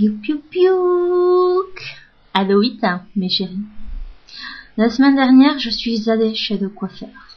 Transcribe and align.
Piou 0.00 0.16
piou 0.22 0.40
piou. 0.50 1.62
Mes 3.16 3.28
chéris. 3.28 3.58
La 4.78 4.88
semaine 4.88 5.14
dernière, 5.14 5.58
je 5.58 5.68
suis 5.68 6.08
allée 6.08 6.34
chez 6.34 6.56
le 6.56 6.70
coiffeur. 6.70 7.36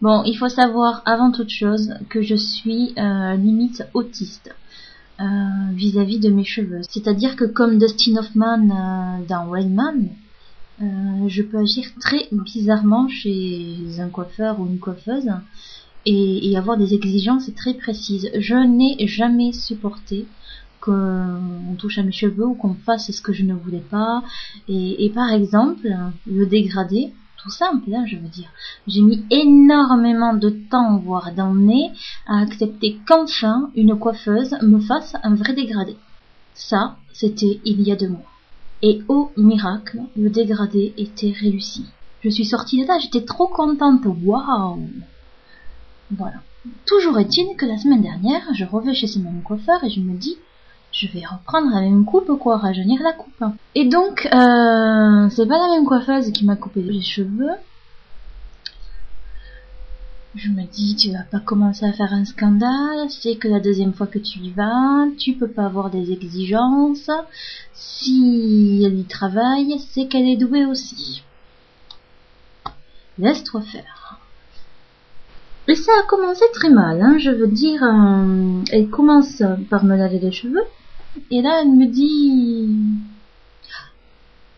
Bon, 0.00 0.22
il 0.22 0.36
faut 0.36 0.48
savoir 0.48 1.02
avant 1.06 1.32
toute 1.32 1.48
chose 1.48 1.94
que 2.08 2.22
je 2.22 2.36
suis 2.36 2.94
euh, 2.96 3.34
limite 3.34 3.82
autiste 3.94 4.54
euh, 5.18 5.24
vis-à-vis 5.72 6.20
de 6.20 6.30
mes 6.30 6.44
cheveux. 6.44 6.82
C'est-à-dire 6.88 7.34
que 7.34 7.44
comme 7.44 7.78
Dustin 7.78 8.14
Hoffman 8.14 8.70
euh, 8.70 9.26
dans 9.26 9.48
Wayman, 9.48 10.10
je 10.78 11.42
peux 11.42 11.58
agir 11.58 11.84
très 11.98 12.28
bizarrement 12.30 13.08
chez 13.08 13.98
un 13.98 14.08
coiffeur 14.08 14.60
ou 14.60 14.66
une 14.66 14.78
coiffeuse 14.78 15.32
et, 16.04 16.48
et 16.48 16.56
avoir 16.56 16.76
des 16.76 16.94
exigences 16.94 17.50
très 17.56 17.74
précises. 17.74 18.30
Je 18.38 18.54
n'ai 18.54 19.04
jamais 19.08 19.52
supporté 19.52 20.26
qu'on 20.86 21.74
touche 21.76 21.98
à 21.98 22.02
mes 22.02 22.12
cheveux 22.12 22.46
ou 22.46 22.54
qu'on 22.54 22.74
fasse 22.74 23.10
ce 23.10 23.20
que 23.20 23.32
je 23.32 23.44
ne 23.44 23.54
voulais 23.54 23.84
pas. 23.90 24.22
Et, 24.68 25.04
et 25.04 25.10
par 25.10 25.30
exemple, 25.32 25.88
le 26.26 26.46
dégradé, 26.46 27.12
tout 27.42 27.50
simple, 27.50 27.92
hein, 27.94 28.04
je 28.06 28.16
veux 28.16 28.28
dire. 28.28 28.48
J'ai 28.86 29.02
mis 29.02 29.24
énormément 29.30 30.34
de 30.34 30.50
temps, 30.50 30.98
voire 30.98 31.32
d'années, 31.32 31.90
à 32.26 32.40
accepter 32.40 32.98
qu'enfin 33.06 33.70
une 33.74 33.98
coiffeuse 33.98 34.54
me 34.62 34.80
fasse 34.80 35.14
un 35.22 35.34
vrai 35.34 35.52
dégradé. 35.52 35.96
Ça, 36.54 36.96
c'était 37.12 37.60
il 37.64 37.82
y 37.82 37.92
a 37.92 37.96
deux 37.96 38.08
mois. 38.08 38.32
Et 38.82 39.02
au 39.08 39.30
miracle, 39.36 40.00
le 40.16 40.30
dégradé 40.30 40.94
était 40.96 41.32
réussi. 41.32 41.86
Je 42.22 42.30
suis 42.30 42.44
sortie 42.44 42.82
de 42.82 42.86
là, 42.86 42.98
j'étais 42.98 43.24
trop 43.24 43.48
contente. 43.48 44.04
Waouh 44.04 44.88
Voilà. 46.10 46.42
Toujours 46.84 47.18
est-il 47.18 47.56
que 47.56 47.66
la 47.66 47.78
semaine 47.78 48.02
dernière, 48.02 48.42
je 48.54 48.64
reviens 48.64 48.92
chez 48.92 49.06
ce 49.06 49.18
même 49.18 49.42
coiffeur 49.42 49.84
et 49.84 49.90
je 49.90 50.00
me 50.00 50.16
dis, 50.16 50.36
je 50.96 51.08
vais 51.08 51.24
reprendre 51.26 51.70
la 51.74 51.82
même 51.82 52.06
coupe 52.06 52.38
quoi, 52.38 52.56
rajeunir 52.56 53.02
la 53.02 53.12
coupe. 53.12 53.44
Et 53.74 53.86
donc, 53.86 54.26
euh, 54.26 55.28
c'est 55.28 55.46
pas 55.46 55.58
la 55.58 55.74
même 55.74 55.84
coiffeuse 55.84 56.32
qui 56.32 56.46
m'a 56.46 56.56
coupé 56.56 56.80
les 56.80 57.02
cheveux. 57.02 57.52
Je 60.34 60.48
me 60.48 60.64
dis, 60.64 60.96
tu 60.96 61.12
vas 61.12 61.24
pas 61.30 61.40
commencer 61.40 61.84
à 61.84 61.92
faire 61.92 62.12
un 62.12 62.24
scandale, 62.24 63.10
c'est 63.10 63.36
que 63.36 63.48
la 63.48 63.60
deuxième 63.60 63.92
fois 63.92 64.06
que 64.06 64.18
tu 64.18 64.38
y 64.38 64.50
vas, 64.50 65.06
tu 65.18 65.34
peux 65.34 65.48
pas 65.48 65.66
avoir 65.66 65.90
des 65.90 66.12
exigences. 66.12 67.10
Si 67.74 68.82
elle 68.84 68.98
y 68.98 69.04
travaille, 69.04 69.78
c'est 69.90 70.08
qu'elle 70.08 70.28
est 70.28 70.36
douée 70.36 70.64
aussi. 70.64 71.22
Laisse-toi 73.18 73.62
faire. 73.62 74.18
Et 75.68 75.74
ça 75.74 75.92
a 76.00 76.06
commencé 76.06 76.44
très 76.52 76.70
mal, 76.70 77.02
hein, 77.02 77.16
je 77.18 77.30
veux 77.30 77.48
dire, 77.48 77.82
euh, 77.82 78.62
elle 78.70 78.88
commence 78.88 79.42
par 79.68 79.84
me 79.84 79.96
laver 79.96 80.20
les 80.20 80.30
cheveux, 80.32 80.64
et 81.30 81.42
là 81.42 81.60
elle 81.62 81.72
me 81.72 81.86
dit 81.86 82.76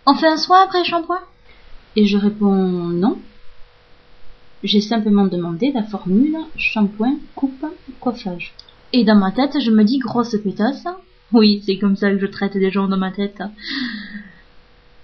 On 0.07 0.15
fait 0.15 0.29
un 0.29 0.37
soin 0.37 0.65
après 0.65 0.85
shampoing? 0.85 1.21
Et 1.97 2.07
je 2.07 2.17
réponds 2.17 2.53
non. 2.53 3.19
J'ai 4.63 4.81
simplement 4.81 5.27
demandé 5.27 5.73
la 5.73 5.85
formule 5.85 6.37
shampoing, 6.57 7.17
coupe, 7.35 7.65
coiffage. 8.01 8.53
Et 8.93 9.05
dans 9.05 9.17
ma 9.17 9.33
tête, 9.33 9.61
je 9.61 9.71
me 9.71 9.85
dis 9.85 9.99
grosse 9.99 10.37
pétasse. 10.43 10.85
Oui, 11.33 11.63
c'est 11.65 11.79
comme 11.79 11.97
ça 11.97 12.11
que 12.11 12.19
je 12.19 12.27
traite 12.27 12.55
les 12.55 12.71
gens 12.71 12.89
dans 12.89 12.97
ma 12.97 13.13
tête. 13.13 13.43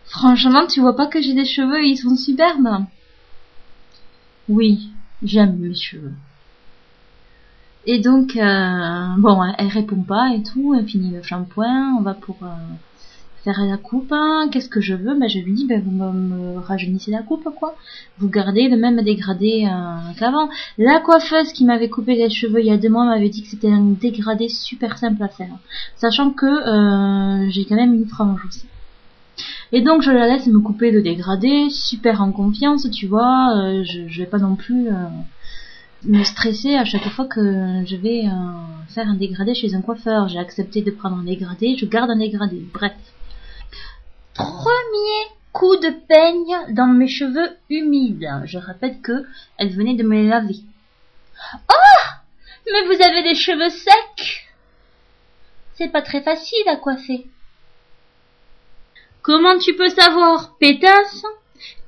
Franchement, 0.07 0.67
tu 0.67 0.81
vois 0.81 0.97
pas 0.97 1.07
que 1.07 1.21
j'ai 1.21 1.35
des 1.35 1.45
cheveux, 1.45 1.85
ils 1.85 1.97
sont 1.97 2.17
superbes. 2.17 2.85
Oui, 4.49 4.91
j'aime 5.23 5.57
mes 5.59 5.75
cheveux. 5.75 6.15
Et 7.87 7.99
donc, 8.01 8.37
euh, 8.37 9.07
bon, 9.19 9.43
elle 9.59 9.67
répond 9.69 10.03
pas 10.03 10.31
et 10.35 10.43
tout, 10.43 10.75
elle 10.75 10.87
finit 10.87 11.11
le 11.11 11.23
shampoing, 11.23 11.97
on 11.99 12.03
va 12.03 12.15
pour 12.15 12.37
euh, 12.43 12.47
faire 13.45 13.61
la 13.63 13.77
coupe. 13.77 14.11
hein. 14.11 14.49
Qu'est-ce 14.51 14.71
que 14.71 14.81
je 14.81 14.95
veux? 14.95 15.15
Ben, 15.19 15.29
Je 15.29 15.39
lui 15.41 15.53
dis, 15.53 15.67
ben, 15.67 15.83
vous 15.85 15.91
me, 15.91 16.59
rajeunissez 16.61 17.11
la 17.11 17.23
coupe, 17.23 17.47
quoi. 17.55 17.75
Vous 18.19 18.29
gardez 18.31 18.69
le 18.69 18.79
même 18.79 19.03
dégradé 19.03 19.67
euh, 19.71 20.13
qu'avant. 20.19 20.49
La 20.79 20.99
coiffeuse 21.01 21.53
qui 21.53 21.65
m'avait 21.67 21.91
coupé 21.91 22.15
les 22.15 22.31
cheveux 22.31 22.61
il 22.61 22.67
y 22.67 22.71
a 22.71 22.79
deux 22.79 22.89
mois 22.89 23.05
m'avait 23.05 23.29
dit 23.29 23.43
que 23.43 23.49
c'était 23.49 23.71
un 23.71 23.83
dégradé 24.01 24.49
super 24.49 24.97
simple 24.97 25.23
à 25.23 25.29
faire. 25.29 25.53
Sachant 25.97 26.31
que 26.31 26.47
euh, 26.47 27.51
j'ai 27.51 27.67
quand 27.67 27.77
même 27.77 27.93
une 27.93 28.07
frange 28.07 28.41
aussi. 28.47 28.65
Et 29.73 29.83
donc 29.83 30.01
je 30.03 30.11
la 30.11 30.27
laisse 30.27 30.47
me 30.47 30.61
couper 30.61 30.91
le 30.91 31.03
dégradé, 31.03 31.69
super 31.69 32.23
en 32.23 32.31
confiance, 32.33 32.89
tu 32.91 33.07
vois. 33.09 33.83
je, 33.83 34.09
je 34.09 34.19
vais 34.21 34.27
pas 34.29 34.39
non 34.39 34.55
plus... 34.55 34.89
me 36.05 36.25
stresser 36.25 36.75
à 36.75 36.85
chaque 36.85 37.09
fois 37.11 37.27
que 37.27 37.41
je 37.87 37.97
vais 37.97 38.27
euh, 38.27 38.93
faire 38.95 39.09
un 39.09 39.15
dégradé 39.15 39.55
chez 39.55 39.75
un 39.75 39.83
coiffeur. 39.83 40.29
J'ai 40.29 40.39
accepté 40.39 40.83
de 40.83 40.91
prendre 40.91 41.17
un 41.17 41.25
dégradé, 41.25 41.77
je 41.77 41.87
garde 41.87 42.11
un 42.11 42.17
dégradé. 42.17 42.63
Bref. 42.73 42.93
Premier 44.35 45.31
coup 45.53 45.77
de 45.77 45.91
peigne 46.09 46.75
dans 46.75 46.87
mes 46.87 47.09
cheveux 47.09 47.57
humides. 47.71 48.29
Je 48.45 48.59
rappelle 48.59 49.01
que 49.01 49.25
elle 49.59 49.71
venait 49.71 49.95
de 49.95 50.03
me 50.03 50.29
laver. 50.29 50.61
Oh 51.71 52.09
Mais 52.73 52.85
vous 52.87 53.03
avez 53.03 53.23
des 53.23 53.35
cheveux 53.35 53.71
secs 53.71 54.49
C'est 55.75 55.93
pas 55.93 56.03
très 56.03 56.23
facile 56.23 56.69
à 56.69 56.77
coiffer. 56.77 57.27
Comment 59.23 59.59
tu 59.59 59.75
peux 59.75 59.89
savoir, 59.89 60.57
pétasse? 60.59 61.25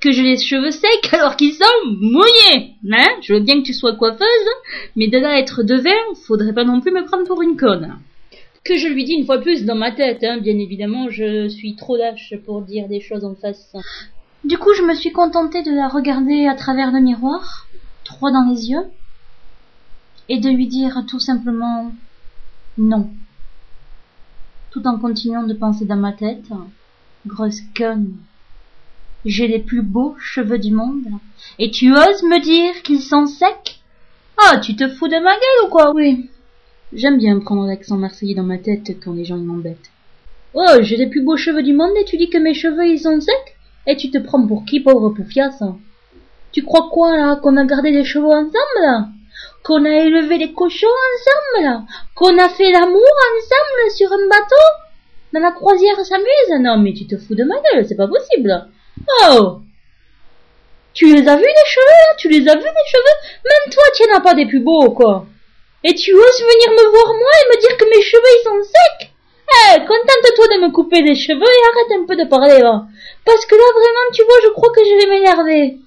Que 0.00 0.12
j'ai 0.12 0.22
les 0.22 0.38
cheveux 0.38 0.70
secs 0.70 1.12
alors 1.12 1.36
qu'ils 1.36 1.54
sont 1.54 1.64
mouillés. 2.00 2.74
Hein 2.92 3.08
Je 3.22 3.34
veux 3.34 3.40
bien 3.40 3.60
que 3.60 3.66
tu 3.66 3.72
sois 3.72 3.96
coiffeuse, 3.96 4.48
mais 4.94 5.08
de 5.08 5.18
là 5.18 5.38
être 5.38 5.62
devin, 5.62 5.90
faudrait 6.26 6.52
pas 6.52 6.64
non 6.64 6.80
plus 6.80 6.92
me 6.92 7.04
prendre 7.04 7.26
pour 7.26 7.42
une 7.42 7.56
conne. 7.56 7.98
Que 8.64 8.76
je 8.76 8.88
lui 8.88 9.04
dis 9.04 9.14
une 9.14 9.26
fois 9.26 9.38
plus 9.38 9.64
dans 9.64 9.76
ma 9.76 9.92
tête, 9.92 10.24
hein, 10.24 10.38
bien 10.38 10.58
évidemment, 10.58 11.08
je 11.08 11.48
suis 11.48 11.76
trop 11.76 11.96
lâche 11.96 12.34
pour 12.44 12.62
dire 12.62 12.88
des 12.88 13.00
choses 13.00 13.24
en 13.24 13.34
face. 13.34 13.74
Du 14.44 14.58
coup, 14.58 14.74
je 14.74 14.82
me 14.82 14.94
suis 14.94 15.12
contentée 15.12 15.62
de 15.62 15.72
la 15.72 15.88
regarder 15.88 16.46
à 16.46 16.54
travers 16.54 16.92
le 16.92 17.00
miroir, 17.00 17.66
droit 18.04 18.30
dans 18.30 18.48
les 18.48 18.70
yeux, 18.70 18.86
et 20.28 20.38
de 20.38 20.50
lui 20.50 20.66
dire 20.66 21.04
tout 21.08 21.20
simplement 21.20 21.92
non. 22.78 23.08
Tout 24.70 24.86
en 24.86 24.98
continuant 24.98 25.44
de 25.44 25.54
penser 25.54 25.84
dans 25.84 25.96
ma 25.96 26.12
tête, 26.12 26.50
grosse 27.26 27.60
conne. 27.76 28.16
J'ai 29.28 29.48
les 29.48 29.58
plus 29.58 29.82
beaux 29.82 30.14
cheveux 30.20 30.58
du 30.58 30.70
monde. 30.70 31.02
Et 31.58 31.72
tu 31.72 31.92
oses 31.92 32.22
me 32.22 32.40
dire 32.40 32.80
qu'ils 32.84 33.02
sont 33.02 33.26
secs? 33.26 33.80
Ah, 34.38 34.58
tu 34.58 34.76
te 34.76 34.86
fous 34.86 35.08
de 35.08 35.16
ma 35.16 35.32
gueule 35.32 35.66
ou 35.66 35.68
quoi? 35.68 35.90
Oui. 35.92 36.30
J'aime 36.92 37.18
bien 37.18 37.40
prendre 37.40 37.66
l'accent 37.66 37.96
marseillais 37.96 38.36
dans 38.36 38.44
ma 38.44 38.58
tête 38.58 38.92
quand 39.02 39.14
les 39.14 39.24
gens 39.24 39.36
m'embêtent. 39.36 39.90
Oh, 40.54 40.80
j'ai 40.80 40.96
les 40.96 41.08
plus 41.08 41.22
beaux 41.22 41.36
cheveux 41.36 41.64
du 41.64 41.72
monde 41.72 41.90
et 42.00 42.04
tu 42.04 42.16
dis 42.16 42.30
que 42.30 42.38
mes 42.38 42.54
cheveux 42.54 42.86
ils 42.86 43.00
sont 43.00 43.20
secs? 43.20 43.56
Et 43.88 43.96
tu 43.96 44.12
te 44.12 44.18
prends 44.18 44.46
pour 44.46 44.64
qui, 44.64 44.78
pauvre 44.78 45.10
poufiasse 45.10 45.60
Tu 46.52 46.62
crois 46.62 46.88
quoi 46.92 47.16
là 47.16 47.34
Qu'on 47.34 47.56
a 47.56 47.64
gardé 47.64 47.90
les 47.90 48.04
cheveux 48.04 48.26
ensemble? 48.26 48.80
Là 48.80 49.08
Qu'on 49.64 49.84
a 49.86 49.90
élevé 49.90 50.38
les 50.38 50.52
cochons 50.52 50.86
ensemble? 50.86 51.84
Qu'on 52.14 52.38
a 52.38 52.48
fait 52.48 52.70
l'amour 52.70 52.92
ensemble 52.92 53.90
sur 53.92 54.12
un 54.12 54.28
bateau? 54.28 54.66
Dans 55.32 55.40
la 55.40 55.50
croisière 55.50 55.98
s'amuse? 56.04 56.60
Non 56.60 56.78
mais 56.78 56.92
tu 56.92 57.08
te 57.08 57.16
fous 57.16 57.34
de 57.34 57.42
ma 57.42 57.56
gueule, 57.56 57.84
c'est 57.88 57.96
pas 57.96 58.06
possible 58.06 58.68
Oh. 59.28 59.60
Tu 60.94 61.14
les 61.14 61.28
as 61.28 61.36
vus 61.36 61.42
les 61.42 61.70
cheveux 61.70 61.86
là 61.86 62.16
Tu 62.18 62.28
les 62.28 62.48
as 62.48 62.54
vus 62.56 62.62
les 62.62 62.90
cheveux? 62.90 63.18
Même 63.44 63.72
toi 63.72 63.84
tu 63.94 64.08
n'en 64.08 64.16
as 64.16 64.20
pas 64.20 64.34
des 64.34 64.46
plus 64.46 64.60
beaux 64.60 64.90
quoi. 64.90 65.26
Et 65.84 65.94
tu 65.94 66.12
oses 66.12 66.40
venir 66.40 66.70
me 66.70 66.90
voir 66.90 67.06
moi 67.06 67.32
et 67.36 67.56
me 67.56 67.60
dire 67.60 67.76
que 67.76 67.84
mes 67.84 68.02
cheveux 68.02 68.22
ils 68.24 68.44
sont 68.44 68.62
secs? 68.62 69.10
Eh, 69.48 69.78
contente-toi 69.80 70.46
de 70.56 70.66
me 70.66 70.72
couper 70.72 71.02
les 71.02 71.14
cheveux 71.14 71.38
et 71.38 71.66
arrête 71.68 72.00
un 72.00 72.06
peu 72.06 72.16
de 72.16 72.28
parler 72.28 72.60
Parce 73.24 73.46
que 73.46 73.54
là 73.54 73.64
vraiment 73.72 74.10
tu 74.12 74.22
vois 74.24 74.40
je 74.42 74.48
crois 74.48 74.72
que 74.72 74.84
je 74.84 75.00
vais 75.00 75.10
m'énerver. 75.10 75.78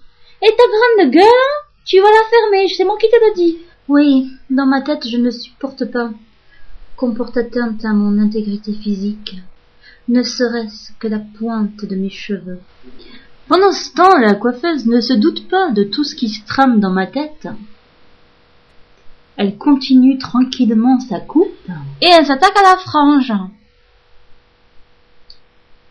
Et 0.41 0.55
ta 0.55 0.63
grande 0.63 1.11
gueule 1.11 1.23
hein, 1.23 1.65
tu 1.85 1.99
vas 1.99 2.09
la 2.09 2.29
fermer, 2.29 2.67
c'est 2.67 2.85
moi 2.85 2.97
qui 2.99 3.09
te 3.09 3.15
le 3.15 3.33
dis. 3.33 3.59
Oui, 3.87 4.27
dans 4.49 4.67
ma 4.67 4.81
tête 4.81 5.07
je 5.07 5.17
ne 5.17 5.31
supporte 5.31 5.91
pas 5.91 6.11
qu'on 6.95 7.13
porte 7.13 7.37
atteinte 7.37 7.83
à 7.83 7.93
mon 7.93 8.21
intégrité 8.21 8.73
physique 8.73 9.35
ne 10.09 10.23
serait-ce 10.23 10.91
que 10.99 11.07
la 11.07 11.19
pointe 11.19 11.85
de 11.85 11.95
mes 11.95 12.09
cheveux. 12.09 12.59
Pendant 13.47 13.71
ce 13.71 13.93
temps, 13.93 14.17
la 14.17 14.35
coiffeuse 14.35 14.85
ne 14.85 15.01
se 15.01 15.13
doute 15.13 15.47
pas 15.47 15.71
de 15.71 15.83
tout 15.83 16.03
ce 16.03 16.15
qui 16.15 16.29
se 16.29 16.45
trame 16.45 16.79
dans 16.79 16.91
ma 16.91 17.07
tête. 17.07 17.47
Elle 19.37 19.57
continue 19.57 20.17
tranquillement 20.17 20.99
sa 20.99 21.19
coupe 21.19 21.47
et 22.01 22.07
elle 22.07 22.25
s'attaque 22.25 22.57
à 22.57 22.63
la 22.63 22.77
frange. 22.77 23.33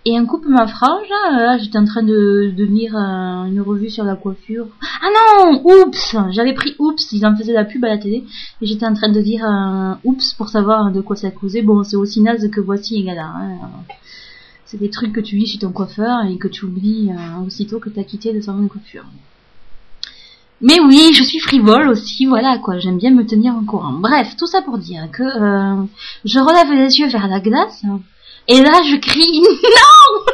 Et 0.08 0.14
elle 0.14 0.24
coupe 0.24 0.46
ma 0.46 0.66
frange, 0.66 1.06
là, 1.10 1.38
là, 1.38 1.58
j'étais 1.58 1.76
en 1.76 1.84
train 1.84 2.02
de, 2.02 2.50
de 2.56 2.64
lire 2.64 2.96
euh, 2.96 3.44
une 3.44 3.60
revue 3.60 3.90
sur 3.90 4.04
la 4.04 4.16
coiffure. 4.16 4.66
Ah 5.02 5.08
non 5.44 5.60
Oups 5.62 6.16
J'avais 6.30 6.54
pris 6.54 6.74
Oups, 6.78 7.12
ils 7.12 7.26
en 7.26 7.36
faisaient 7.36 7.52
la 7.52 7.66
pub 7.66 7.84
à 7.84 7.88
la 7.88 7.98
télé, 7.98 8.24
et 8.62 8.66
j'étais 8.66 8.86
en 8.86 8.94
train 8.94 9.10
de 9.10 9.20
lire 9.20 9.44
un 9.44 10.00
Oups 10.04 10.32
pour 10.32 10.48
savoir 10.48 10.92
de 10.92 11.02
quoi 11.02 11.14
ça 11.14 11.30
causait. 11.30 11.60
Bon, 11.60 11.84
c'est 11.84 11.96
aussi 11.96 12.22
naze 12.22 12.48
que 12.50 12.62
voici 12.62 12.98
et 12.98 13.02
gala. 13.02 13.26
Hein. 13.26 13.58
C'est 14.64 14.80
des 14.80 14.88
trucs 14.88 15.12
que 15.12 15.20
tu 15.20 15.36
lis 15.36 15.44
chez 15.44 15.58
ton 15.58 15.72
coiffeur 15.72 16.24
et 16.24 16.38
que 16.38 16.48
tu 16.48 16.64
oublies 16.64 17.10
euh, 17.10 17.44
aussitôt 17.46 17.78
que 17.78 17.90
t'as 17.90 18.04
quitté 18.04 18.32
le 18.32 18.40
salon 18.40 18.62
de 18.62 18.68
coiffure. 18.68 19.04
Mais 20.62 20.80
oui, 20.80 21.10
je 21.12 21.22
suis 21.22 21.38
frivole 21.38 21.86
aussi, 21.90 22.24
voilà 22.24 22.56
quoi, 22.56 22.78
j'aime 22.78 22.96
bien 22.96 23.10
me 23.10 23.26
tenir 23.26 23.52
en 23.52 23.64
courant. 23.64 23.92
Bref, 23.92 24.36
tout 24.38 24.46
ça 24.46 24.62
pour 24.62 24.78
dire 24.78 25.06
que 25.12 25.22
euh, 25.22 25.84
je 26.24 26.38
relève 26.38 26.72
les 26.72 26.98
yeux 26.98 27.08
vers 27.08 27.28
la 27.28 27.40
glace 27.40 27.84
Et 28.48 28.62
là, 28.62 28.80
je 28.82 28.96
crie 28.96 29.42
non 29.42 30.24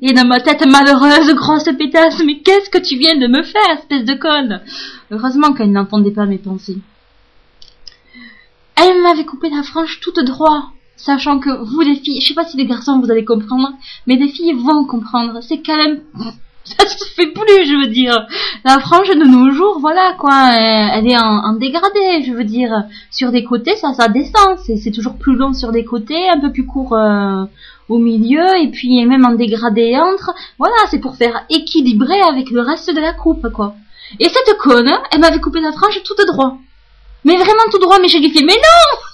Et 0.00 0.12
dans 0.12 0.24
ma 0.26 0.40
tête 0.40 0.64
malheureuse, 0.64 1.34
grosse 1.34 1.68
pétasse, 1.76 2.22
mais 2.24 2.40
qu'est-ce 2.40 2.70
que 2.70 2.78
tu 2.78 2.96
viens 2.96 3.16
de 3.16 3.26
me 3.26 3.42
faire, 3.42 3.70
espèce 3.76 4.04
de 4.04 4.14
conne 4.14 4.62
Heureusement 5.10 5.52
qu'elle 5.52 5.72
n'entendait 5.72 6.12
pas 6.12 6.26
mes 6.26 6.38
pensées. 6.38 6.78
Elle 8.76 9.02
m'avait 9.02 9.26
coupé 9.26 9.50
la 9.50 9.64
frange 9.64 9.98
toute 10.00 10.20
droit, 10.24 10.70
sachant 10.96 11.40
que 11.40 11.50
vous 11.50 11.80
les 11.80 11.96
filles, 11.96 12.20
je 12.20 12.28
sais 12.28 12.34
pas 12.34 12.44
si 12.44 12.56
les 12.56 12.66
garçons 12.66 13.00
vous 13.00 13.10
allez 13.10 13.24
comprendre, 13.24 13.70
mais 14.06 14.16
les 14.16 14.28
filles 14.28 14.54
vont 14.54 14.84
comprendre. 14.84 15.40
C'est 15.42 15.60
quand 15.60 15.76
même 15.76 16.02
ça 16.78 16.86
se 16.86 17.04
fait 17.14 17.28
plus, 17.28 17.66
je 17.66 17.80
veux 17.80 17.88
dire. 17.88 18.26
La 18.64 18.78
frange 18.80 19.08
de 19.08 19.24
nos 19.24 19.50
jours, 19.50 19.78
voilà 19.80 20.14
quoi, 20.18 20.52
elle 20.54 21.06
est 21.06 21.18
en, 21.18 21.54
dégradé, 21.54 22.22
je 22.26 22.32
veux 22.32 22.44
dire. 22.44 22.72
Sur 23.10 23.32
des 23.32 23.44
côtés, 23.44 23.76
ça, 23.76 23.92
ça 23.94 24.08
descend. 24.08 24.58
C'est 24.58 24.90
toujours 24.90 25.16
plus 25.16 25.36
long 25.36 25.52
sur 25.52 25.72
des 25.72 25.84
côtés, 25.84 26.28
un 26.28 26.40
peu 26.40 26.52
plus 26.52 26.66
court 26.66 26.94
euh, 26.94 27.44
au 27.88 27.98
milieu, 27.98 28.46
et 28.62 28.68
puis 28.68 29.04
même 29.04 29.24
en 29.24 29.34
dégradé 29.34 29.96
entre. 29.96 30.32
Voilà, 30.58 30.76
c'est 30.90 31.00
pour 31.00 31.16
faire 31.16 31.44
équilibrer 31.50 32.20
avec 32.20 32.50
le 32.50 32.60
reste 32.60 32.94
de 32.94 33.00
la 33.00 33.12
coupe, 33.12 33.48
quoi. 33.52 33.74
Et 34.18 34.28
cette 34.28 34.56
conne, 34.58 34.90
elle 35.12 35.20
m'avait 35.20 35.40
coupé 35.40 35.60
la 35.60 35.72
frange 35.72 36.02
tout 36.02 36.14
droit. 36.32 36.58
Mais 37.24 37.36
vraiment 37.36 37.68
tout 37.70 37.78
droit, 37.78 37.98
mais 38.00 38.08
j'ai 38.08 38.20
dit, 38.20 38.32
mais 38.44 38.54
non 38.54 39.09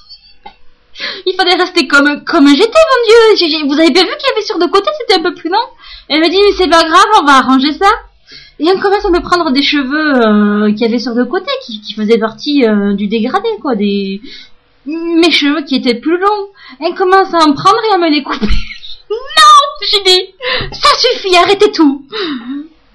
Il 1.27 1.35
fallait 1.35 1.55
rester 1.55 1.87
comme, 1.87 2.25
comme 2.25 2.49
j'étais, 2.49 2.63
mon 2.63 3.37
dieu 3.37 3.67
Vous 3.67 3.81
avez 3.81 3.91
bien 3.91 4.03
vu 4.03 4.11
qu'il 4.19 4.29
y 4.29 4.33
avait 4.33 4.47
sur 4.47 4.59
deux 4.59 4.69
côtés, 4.69 4.91
c'était 5.01 5.21
un 5.21 5.23
peu 5.23 5.35
plus 5.35 5.51
long 5.51 5.67
Elle 6.09 6.21
me 6.21 6.29
dit, 6.29 6.39
mais 6.39 6.53
c'est 6.57 6.71
pas 6.71 6.83
grave, 6.83 7.07
on 7.21 7.25
va 7.25 7.39
arranger 7.39 7.73
ça. 7.73 7.91
Et 8.59 8.67
on 8.75 8.79
commence 8.81 9.05
à 9.05 9.11
me 9.11 9.21
prendre 9.21 9.51
des 9.51 9.63
cheveux 9.63 10.17
euh, 10.17 10.73
qu'il 10.73 10.81
y 10.81 10.85
avait 10.85 10.99
sur 10.99 11.15
deux 11.15 11.27
côtés, 11.27 11.53
qui, 11.65 11.81
qui 11.83 11.95
faisaient 11.95 12.19
partie 12.19 12.65
euh, 12.65 12.95
du 12.95 13.07
dégradé, 13.07 13.49
quoi, 13.61 13.75
des... 13.75 14.21
Mes 14.87 15.33
cheveux 15.33 15.63
qui 15.63 15.75
étaient 15.75 15.97
plus 15.97 16.17
longs. 16.17 16.49
Elle 16.81 16.95
commence 16.95 17.35
à 17.35 17.39
en 17.39 17.53
prendre 17.55 17.81
et 17.91 17.95
à 17.95 17.99
me 17.99 18.09
les 18.09 18.23
couper. 18.23 18.47
non 19.11 19.87
J'ai 19.91 20.03
dit, 20.05 20.35
ça 20.73 20.89
suffit, 20.97 21.37
arrêtez 21.37 21.73
tout 21.73 22.07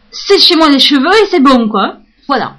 C'est 0.09 0.39
chez 0.39 0.55
moi 0.55 0.69
les 0.69 0.79
cheveux 0.79 1.13
et 1.21 1.27
c'est 1.29 1.41
bon, 1.41 1.67
quoi. 1.67 1.97
Voilà. 2.29 2.55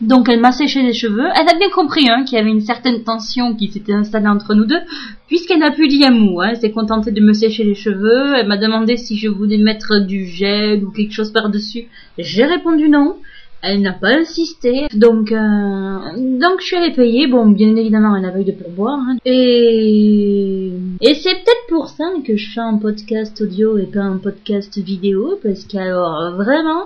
Donc 0.00 0.28
elle 0.28 0.40
m'a 0.40 0.52
séché 0.52 0.82
les 0.82 0.92
cheveux. 0.92 1.26
Elle 1.34 1.48
a 1.48 1.58
bien 1.58 1.70
compris 1.70 2.08
hein, 2.08 2.24
qu'il 2.24 2.38
y 2.38 2.40
avait 2.40 2.50
une 2.50 2.60
certaine 2.60 3.02
tension 3.02 3.54
qui 3.54 3.68
s'était 3.68 3.92
installée 3.92 4.28
entre 4.28 4.54
nous 4.54 4.64
deux, 4.64 4.80
puisqu'elle 5.26 5.58
n'a 5.58 5.72
plus 5.72 5.88
dit 5.88 6.04
un 6.04 6.12
mot. 6.12 6.40
Hein. 6.40 6.50
Elle 6.50 6.60
s'est 6.60 6.70
contentée 6.70 7.10
de 7.10 7.20
me 7.20 7.32
sécher 7.32 7.64
les 7.64 7.74
cheveux. 7.74 8.34
Elle 8.36 8.46
m'a 8.46 8.58
demandé 8.58 8.96
si 8.96 9.16
je 9.16 9.28
voulais 9.28 9.58
mettre 9.58 9.98
du 9.98 10.26
gel 10.26 10.84
ou 10.84 10.90
quelque 10.90 11.12
chose 11.12 11.32
par-dessus. 11.32 11.88
J'ai 12.16 12.44
répondu 12.44 12.88
non. 12.88 13.16
Elle 13.60 13.82
n'a 13.82 13.92
pas 13.92 14.10
insisté. 14.10 14.86
Donc, 14.94 15.32
euh, 15.32 15.98
donc 16.16 16.60
je 16.60 16.64
suis 16.64 16.76
allée 16.76 16.94
payer. 16.94 17.26
Bon, 17.26 17.46
bien 17.46 17.74
évidemment, 17.74 18.14
elle 18.14 18.24
avait 18.24 18.42
eu 18.42 18.44
de 18.44 18.52
pourboire. 18.52 19.00
Hein. 19.00 19.16
Et, 19.24 20.70
et 21.00 21.14
c'est 21.14 21.34
peut-être 21.34 21.66
pour 21.68 21.88
ça 21.88 22.04
que 22.24 22.36
je 22.36 22.50
fais 22.52 22.60
un 22.60 22.78
podcast 22.78 23.40
audio 23.40 23.76
et 23.78 23.86
pas 23.86 24.02
un 24.02 24.18
podcast 24.18 24.78
vidéo, 24.78 25.40
parce 25.42 25.64
qu'alors 25.64 26.36
vraiment 26.36 26.84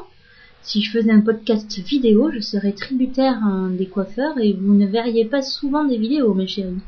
si 0.63 0.81
je 0.81 0.91
faisais 0.93 1.11
un 1.11 1.21
podcast 1.21 1.79
vidéo, 1.79 2.31
je 2.33 2.41
serais 2.41 2.73
tributaire 2.73 3.41
des 3.77 3.89
coiffeurs 3.89 4.39
et 4.39 4.53
vous 4.53 4.75
ne 4.75 4.87
verriez 4.87 5.25
pas 5.25 5.43
souvent 5.43 5.85
des 5.85 5.99
vidéos, 5.99 6.35
mes 6.35 6.47
chéris. 6.47 6.83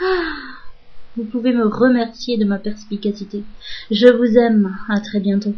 Ah, 0.00 0.34
vous 1.16 1.24
pouvez 1.24 1.52
me 1.52 1.66
remercier 1.66 2.36
de 2.36 2.44
ma 2.44 2.58
perspicacité. 2.58 3.44
Je 3.90 4.08
vous 4.08 4.36
aime. 4.36 4.76
À 4.90 5.00
très 5.00 5.20
bientôt. 5.20 5.54